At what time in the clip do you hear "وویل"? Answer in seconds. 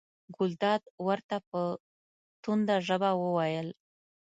3.23-3.67